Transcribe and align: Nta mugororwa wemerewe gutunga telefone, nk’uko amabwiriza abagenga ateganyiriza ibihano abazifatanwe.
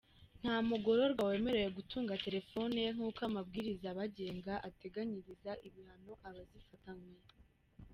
Nta 0.41 0.55
mugororwa 0.69 1.23
wemerewe 1.29 1.69
gutunga 1.77 2.19
telefone, 2.25 2.79
nk’uko 2.95 3.19
amabwiriza 3.29 3.85
abagenga 3.89 4.53
ateganyiriza 4.67 5.51
ibihano 5.67 6.13
abazifatanwe. 6.27 7.15